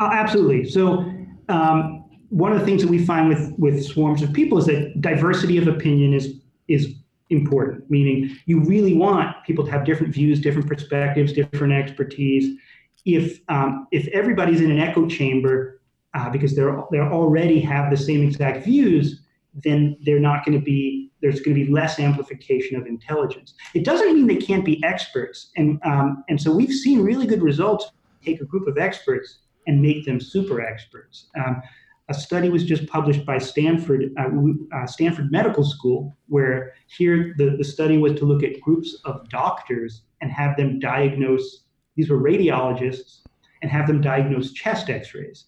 [0.00, 0.66] uh, absolutely.
[0.68, 1.12] So,
[1.50, 5.00] um, one of the things that we find with with swarms of people is that
[5.02, 6.94] diversity of opinion is is
[7.28, 7.88] important.
[7.90, 12.58] Meaning, you really want people to have different views, different perspectives, different expertise.
[13.04, 15.82] If um, if everybody's in an echo chamber
[16.14, 19.20] uh, because they're they already have the same exact views,
[19.52, 23.54] then they're not going to be there's going to be less amplification of intelligence.
[23.74, 27.42] It doesn't mean they can't be experts, and um, and so we've seen really good
[27.42, 27.90] results.
[28.24, 31.28] Take a group of experts and make them super experts.
[31.36, 31.62] Um,
[32.08, 34.28] a study was just published by Stanford uh,
[34.76, 39.28] uh, Stanford Medical School, where here the, the study was to look at groups of
[39.28, 41.64] doctors and have them diagnose.
[41.96, 43.22] These were radiologists
[43.62, 45.46] and have them diagnose chest X-rays.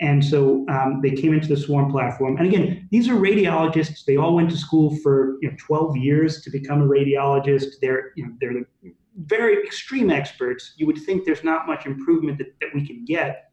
[0.00, 2.38] And so um, they came into the Swarm platform.
[2.38, 4.04] And again, these are radiologists.
[4.06, 7.74] They all went to school for you know, 12 years to become a radiologist.
[7.82, 8.92] They're, you know, they're
[9.24, 10.72] very extreme experts.
[10.76, 13.52] You would think there's not much improvement that, that we can get.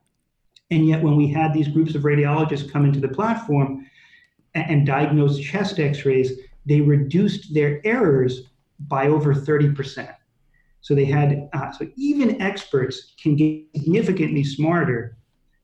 [0.72, 3.86] And yet, when we had these groups of radiologists come into the platform
[4.54, 6.32] and, and diagnose chest x rays,
[6.66, 8.44] they reduced their errors
[8.80, 10.14] by over 30%.
[10.80, 15.17] So they had, uh, so even experts can get significantly smarter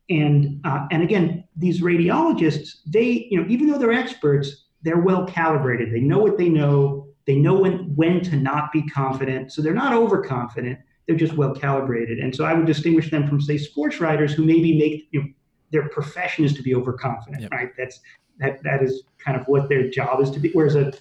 [0.10, 5.26] and uh, and again, these radiologists, they you know even though they're experts, they're well
[5.26, 5.94] calibrated.
[5.94, 7.08] They know what they know.
[7.26, 9.52] They know when when to not be confident.
[9.52, 10.80] So they're not overconfident.
[11.08, 12.20] They're just well calibrated.
[12.20, 15.28] And so I would distinguish them from say sports writers who maybe make you know,
[15.72, 17.52] their profession is to be overconfident, Yep.
[17.52, 17.70] right?
[17.78, 18.00] That's
[18.40, 20.50] that that is kind of what their job is to be.
[20.52, 20.92] Whereas a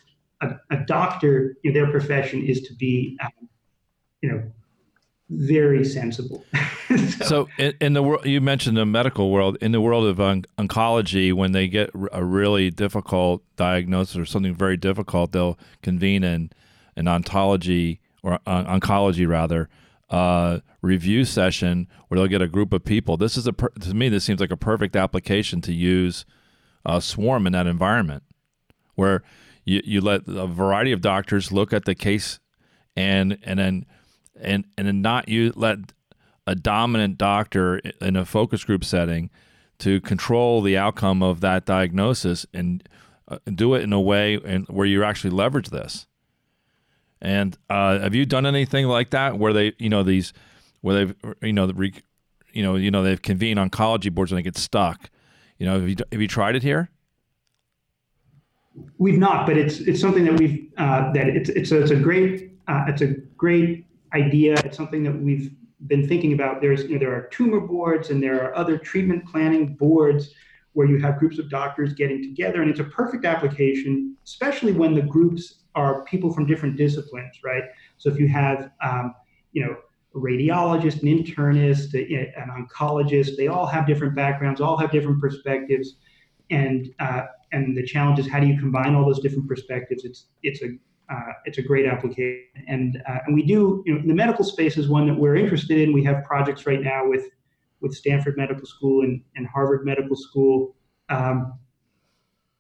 [0.43, 3.49] a, a doctor, you know, their profession is to be, um,
[4.23, 4.43] you know,
[5.33, 6.45] very sensible.
[7.25, 9.57] So, in, in the world, you mentioned the medical world.
[9.63, 14.55] In the world of on- oncology, when they get a really difficult diagnosis or something
[14.55, 16.53] very difficult, they'll convene an
[16.97, 19.71] an ontology or on- oncology rather
[20.11, 23.17] uh, review session where they'll get a group of people.
[23.17, 26.27] This is a per- to me, this seems like a perfect application to use
[26.85, 28.23] uh, swarm in that environment
[28.95, 29.23] where
[29.65, 32.39] you, you let a variety of doctors look at the case
[32.95, 33.87] and and then
[34.41, 35.79] and and not you let
[36.47, 39.31] a dominant doctor in a focus group setting
[39.79, 42.89] to control the outcome of that diagnosis and
[43.29, 46.07] uh, do it in a way and where you actually leverage this.
[47.21, 50.33] And uh, have you done anything like that where they, you know, these,
[50.81, 52.03] where they've, you know, the,
[52.53, 55.09] you know, you know, they've convened oncology boards and they get stuck.
[55.59, 56.91] You know, have you have you tried it here?
[58.99, 62.53] We've not, but it's it's something that we've uh, that it's it's it's a great
[62.67, 64.55] uh, it's a great idea.
[64.65, 65.53] It's something that we've
[65.87, 66.61] been thinking about.
[66.61, 70.33] There's you know, there are tumor boards and there are other treatment planning boards
[70.75, 74.95] where you have groups of doctors getting together, and it's a perfect application, especially when
[74.95, 77.65] the groups are people from different disciplines, right?
[77.99, 79.15] So if you have um,
[79.53, 79.77] you know
[80.15, 85.21] a radiologist, an internist, a, an oncologist, they all have different backgrounds, all have different
[85.21, 85.97] perspectives,
[86.51, 90.05] and uh, and the challenge is how do you combine all those different perspectives?
[90.05, 90.69] It's it's a
[91.11, 94.77] uh, it's a great application, and uh, and we do you know the medical space
[94.77, 95.93] is one that we're interested in.
[95.93, 97.27] We have projects right now with
[97.81, 100.75] with Stanford Medical School and, and Harvard Medical School,
[101.09, 101.55] um,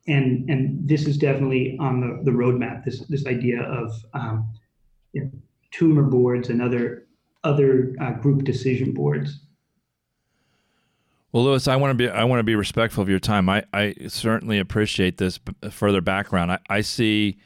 [0.06, 2.84] and and this is definitely on the, the roadmap.
[2.84, 4.52] This this idea of um,
[5.12, 5.30] you know,
[5.70, 7.06] tumor boards and other
[7.44, 9.40] other uh, group decision boards.
[11.32, 13.48] Well, Louis, I want to be I want to be respectful of your time.
[13.48, 15.40] I, I certainly appreciate this
[15.70, 16.52] further background.
[16.52, 17.38] I, I see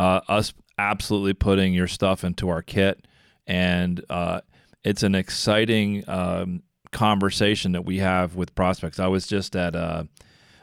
[0.00, 3.06] uh, us absolutely putting your stuff into our kit,
[3.46, 4.40] and uh,
[4.82, 8.98] it's an exciting um, conversation that we have with prospects.
[8.98, 10.04] I was just at uh,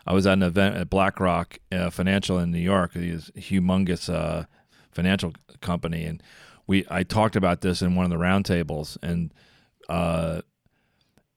[0.07, 4.45] I was at an event at BlackRock uh, Financial in New York, this humongous uh,
[4.91, 6.23] financial company, and
[6.65, 9.31] we I talked about this in one of the roundtables, and
[9.88, 10.41] uh,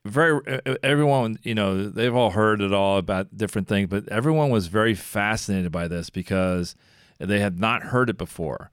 [0.07, 0.41] very
[0.83, 4.95] everyone you know they've all heard it all about different things, but everyone was very
[4.95, 6.75] fascinated by this because
[7.21, 8.71] they had not heard it before,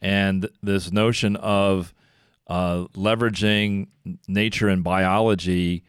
[0.00, 1.92] and this notion of
[2.46, 3.88] uh, leveraging
[4.26, 5.84] nature and biology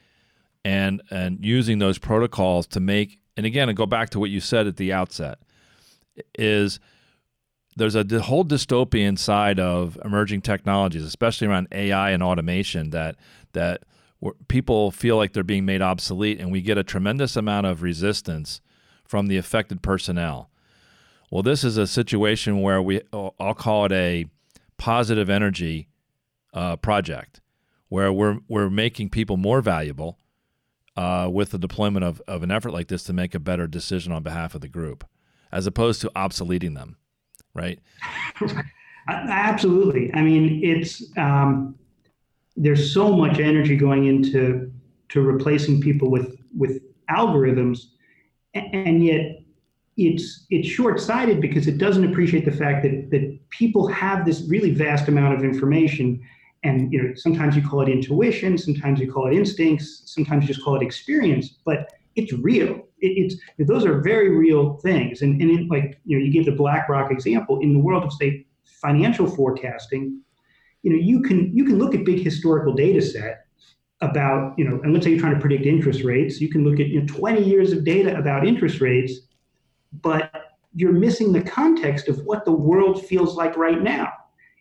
[0.66, 4.40] and and using those protocols to make and again and go back to what you
[4.40, 5.40] said at the outset
[6.38, 6.80] is
[7.78, 13.16] there's a whole dystopian side of emerging technologies especially around AI and automation that
[13.54, 13.84] that
[14.50, 18.60] people feel like they're being made obsolete and we get a tremendous amount of resistance
[19.06, 20.49] from the affected personnel
[21.32, 24.26] well this is a situation where we I'll call it a
[24.78, 25.88] positive energy
[26.54, 27.42] uh, project
[27.90, 30.20] where we're we're making people more valuable
[31.00, 34.12] uh, with the deployment of, of an effort like this to make a better decision
[34.12, 35.08] on behalf of the group,
[35.52, 36.98] as opposed to obsoleting them,
[37.54, 37.80] right?
[39.08, 40.14] Absolutely.
[40.14, 41.76] I mean, it's um,
[42.56, 44.72] there's so much energy going into
[45.10, 47.86] to replacing people with with algorithms,
[48.54, 49.39] and yet
[50.08, 54.72] it's it's short-sighted because it doesn't appreciate the fact that that people have this really
[54.72, 56.22] vast amount of information
[56.64, 60.48] and you know sometimes you call it intuition sometimes you call it instincts sometimes you
[60.48, 61.90] just call it experience but
[62.20, 62.88] it's real.
[63.00, 65.22] It, it's those are very real things.
[65.22, 68.14] And, and it, like you know you give the blackrock example in the world of
[68.14, 68.46] say
[68.82, 70.22] financial forecasting
[70.84, 73.46] you know you can you can look at big historical data set
[74.00, 76.80] about you know and let's say you're trying to predict interest rates you can look
[76.80, 79.12] at you know, 20 years of data about interest rates
[80.02, 84.12] but you're missing the context of what the world feels like right now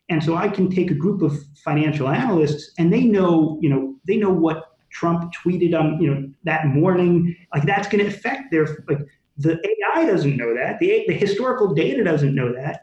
[0.09, 3.95] and so I can take a group of financial analysts and they know, you know,
[4.07, 7.37] they know what Trump tweeted on, you know, that morning.
[7.55, 9.01] Like that's going to affect their like
[9.37, 10.79] the AI doesn't know that.
[10.81, 12.83] The the historical data doesn't know that.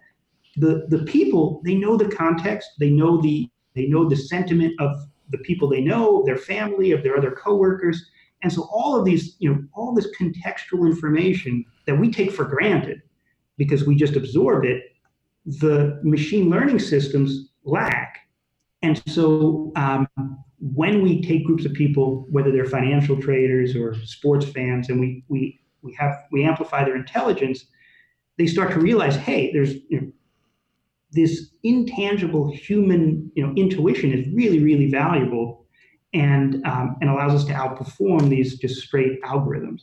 [0.57, 4.91] The the people, they know the context, they know the they know the sentiment of
[5.31, 8.05] the people they know, their family, of their other coworkers.
[8.45, 12.45] And so all of these, you know, all this contextual information that we take for
[12.45, 13.01] granted
[13.57, 14.83] because we just absorb it
[15.47, 18.19] the machine learning systems lack.
[18.83, 20.07] And so um,
[20.59, 25.23] when we take groups of people, whether they're financial traders or sports fans, and we
[25.27, 27.65] we we have we amplify their intelligence,
[28.37, 30.11] they start to realize, hey, there's you know,
[31.13, 35.64] this intangible human you know intuition is really really valuable,
[36.15, 39.81] and um, and allows us to outperform these just straight algorithms.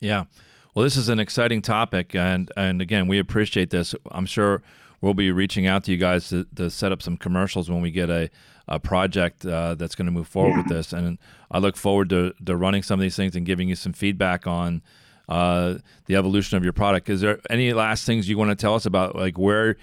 [0.00, 0.24] Yeah.
[0.74, 3.94] Well, this is an exciting topic, and and again, we appreciate this.
[4.10, 4.62] I'm sure
[5.00, 7.90] we'll be reaching out to you guys to, to set up some commercials when we
[7.90, 8.28] get a,
[8.66, 10.58] a project uh, that's going to move forward yeah.
[10.58, 10.92] with this.
[10.92, 11.18] And
[11.50, 14.48] I look forward to, to running some of these things and giving you some feedback
[14.48, 14.82] on
[15.28, 15.74] uh,
[16.06, 17.08] the evolution of your product.
[17.08, 19.76] Is there any last things you want to tell us about, like where?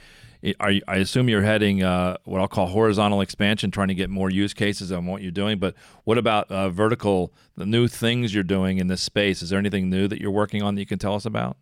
[0.59, 4.09] Are you, I assume you're heading uh, what I'll call horizontal expansion, trying to get
[4.09, 5.57] more use cases on what you're doing.
[5.57, 9.41] But what about uh, vertical, the new things you're doing in this space?
[9.41, 11.57] Is there anything new that you're working on that you can tell us about?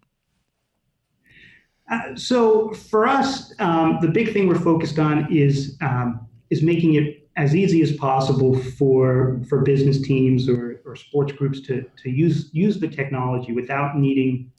[1.90, 6.96] Uh, so for us, um, the big thing we're focused on is um, is making
[6.96, 12.10] it as easy as possible for for business teams or, or sports groups to to
[12.10, 14.52] use use the technology without needing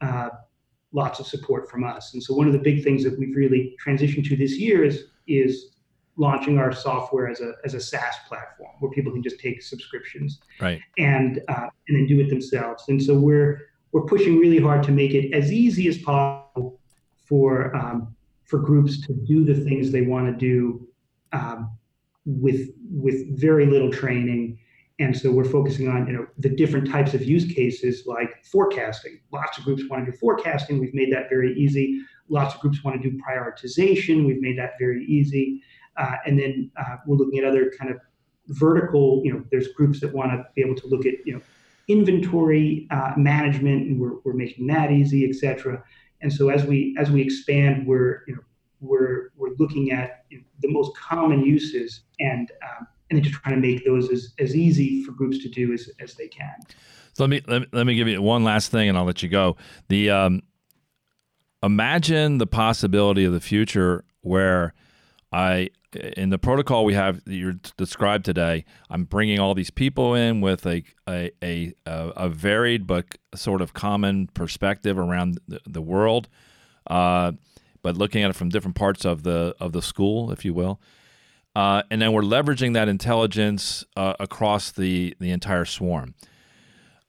[0.00, 0.28] uh,
[0.92, 2.12] lots of support from us.
[2.14, 5.04] And so one of the big things that we've really transitioned to this year is
[5.26, 5.72] is
[6.16, 10.40] launching our software as a as a SaaS platform where people can just take subscriptions
[10.60, 12.84] right and uh, and then do it themselves.
[12.88, 16.80] And so we're we're pushing really hard to make it as easy as possible
[17.24, 18.14] for um,
[18.44, 20.86] for groups to do the things they want to do
[21.32, 21.70] um,
[22.26, 24.58] with with very little training.
[24.98, 29.20] And so we're focusing on you know the different types of use cases like forecasting.
[29.32, 30.78] Lots of groups want to do forecasting.
[30.78, 32.00] We've made that very easy.
[32.28, 34.26] Lots of groups want to do prioritization.
[34.26, 35.62] We've made that very easy.
[35.96, 37.98] Uh, and then uh, we're looking at other kind of
[38.48, 39.22] vertical.
[39.24, 41.40] You know, there's groups that want to be able to look at you know
[41.88, 45.82] inventory uh, management, and we're, we're making that easy, et cetera.
[46.20, 48.42] And so as we as we expand, we're you know
[48.80, 52.86] we're we're looking at you know, the most common uses and um,
[53.16, 56.14] and just trying to make those as, as easy for groups to do as, as
[56.14, 56.54] they can.
[57.14, 59.22] So let me, let me let me give you one last thing, and I'll let
[59.22, 59.56] you go.
[59.88, 60.42] The um,
[61.62, 64.72] imagine the possibility of the future where
[65.30, 65.70] I
[66.16, 70.40] in the protocol we have that you described today, I'm bringing all these people in
[70.40, 76.28] with a a, a, a varied but sort of common perspective around the, the world,
[76.86, 77.32] uh,
[77.82, 80.80] but looking at it from different parts of the of the school, if you will,
[81.54, 86.14] uh, and then we're leveraging that intelligence uh, across the the entire swarm.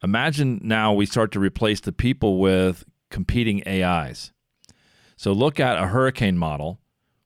[0.03, 4.33] Imagine now we start to replace the people with competing AIs.
[5.15, 6.79] So look at a hurricane model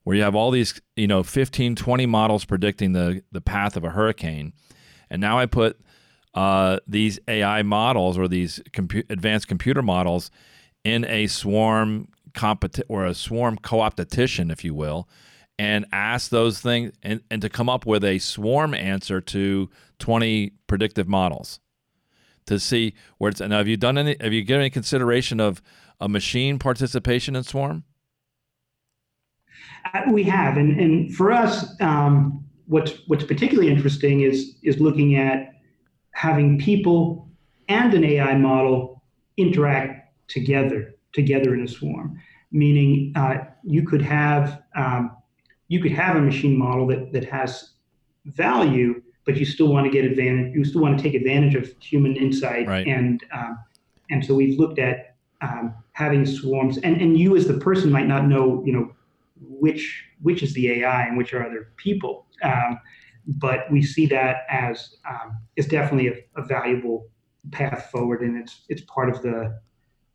[0.04, 3.84] where you have all these, you know, 15, 20 models predicting the, the path of
[3.84, 4.54] a hurricane.
[5.10, 5.80] And now I put
[6.34, 10.30] uh, these AI models or these compu- advanced computer models
[10.84, 15.10] in a swarm competi- or a swarm co-opetition, if you will,
[15.60, 20.52] and ask those things and, and to come up with a swarm answer to 20
[20.68, 21.60] predictive models
[22.46, 23.40] to see where it's.
[23.40, 24.16] Now, have you done any?
[24.20, 25.62] Have you given any consideration of
[26.00, 27.84] a machine participation in swarm?
[29.94, 35.16] Uh, we have, and and for us, um, what's what's particularly interesting is is looking
[35.16, 35.54] at
[36.12, 37.30] having people
[37.70, 39.04] and an AI model
[39.38, 42.20] interact together together in a swarm.
[42.52, 45.17] Meaning, uh, you could have um,
[45.68, 47.72] you could have a machine model that that has
[48.26, 50.56] value, but you still want to get advantage.
[50.56, 52.88] You still want to take advantage of human insight, right.
[52.88, 53.60] and um,
[54.10, 58.08] and so we've looked at um, having swarms, and and you as the person might
[58.08, 58.92] not know, you know,
[59.42, 62.26] which which is the AI and which are other people.
[62.44, 62.80] Um,
[63.28, 67.10] but we see that as um, is definitely a, a, valuable
[67.52, 69.60] path forward, and it's it's part of the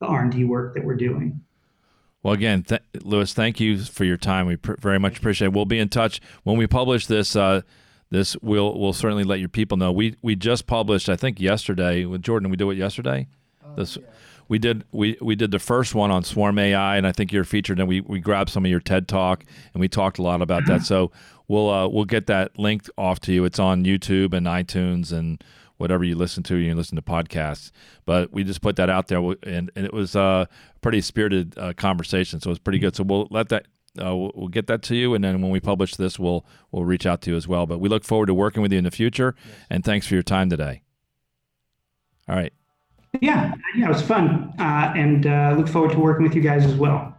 [0.01, 1.41] the R and D work that we're doing.
[2.23, 4.47] Well, again, th- Louis, thank you for your time.
[4.47, 5.53] We pr- very much appreciate it.
[5.53, 7.35] We'll be in touch when we publish this.
[7.35, 7.63] Uh,
[8.11, 9.91] this we'll we'll certainly let your people know.
[9.91, 12.51] We we just published, I think, yesterday with Jordan.
[12.51, 13.27] We do it yesterday.
[13.65, 13.97] Uh, this.
[13.97, 14.09] Yeah
[14.53, 17.43] we did we, we did the first one on Swarm AI, and I think you're
[17.43, 17.79] featured.
[17.79, 20.67] And we, we grabbed some of your TED talk, and we talked a lot about
[20.67, 20.83] that.
[20.93, 21.11] So
[21.49, 23.47] we'll uh, we'll get that linked off to you.
[23.47, 25.43] It's on YouTube and iTunes and
[25.83, 26.55] whatever you listen to.
[26.55, 27.73] You listen to podcasts,
[28.07, 30.49] but we just put that out there, and, and it was a
[30.81, 32.41] pretty spirited uh, conversation.
[32.41, 32.95] So it was pretty good.
[32.95, 33.67] So we'll let that
[34.01, 36.85] uh, we'll, we'll, get that to you, and then when we publish this, we'll we'll
[36.85, 37.67] reach out to you as well.
[37.67, 39.57] But we look forward to working with you in the future, yes.
[39.71, 40.83] and thanks for your time today.
[42.29, 42.53] All right.
[43.21, 46.65] Yeah, yeah, it was fun, uh, and uh, look forward to working with you guys
[46.65, 47.15] as well.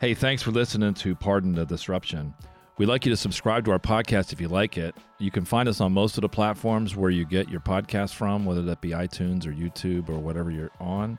[0.00, 2.34] Hey, thanks for listening to Pardon the Disruption.
[2.78, 4.94] We'd like you to subscribe to our podcast if you like it.
[5.18, 8.44] You can find us on most of the platforms where you get your podcast from,
[8.44, 11.18] whether that be iTunes or YouTube or whatever you're on.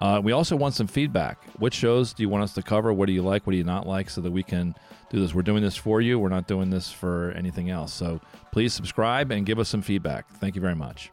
[0.00, 1.42] Uh, we also want some feedback.
[1.58, 2.92] Which shows do you want us to cover?
[2.92, 3.46] What do you like?
[3.46, 4.10] What do you not like?
[4.10, 4.74] So that we can
[5.08, 5.34] do this.
[5.34, 6.18] We're doing this for you.
[6.18, 7.94] We're not doing this for anything else.
[7.94, 8.20] So
[8.52, 10.28] please subscribe and give us some feedback.
[10.28, 11.10] Thank you very much.